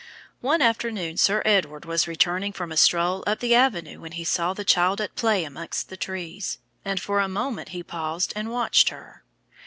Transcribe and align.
One 0.39 0.63
afternoon 0.63 1.17
Sir 1.17 1.43
Edward 1.45 1.85
was 1.85 2.07
returning 2.07 2.53
from 2.53 2.71
a 2.71 2.75
stroll 2.75 3.23
up 3.27 3.39
the 3.39 3.53
avenue 3.53 4.01
when 4.01 4.13
he 4.13 4.23
saw 4.23 4.53
the 4.55 4.65
child 4.65 4.99
at 4.99 5.13
play 5.13 5.43
among 5.43 5.67
the 5.89 5.95
trees, 5.95 6.57
and 6.83 6.99
for 6.99 7.19
a 7.19 7.27
moment 7.27 7.69
he 7.69 7.83
paused 7.83 8.33
and 8.35 8.49
watched 8.49 8.89
her. 8.89 9.23